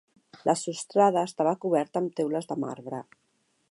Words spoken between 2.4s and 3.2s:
de marbre.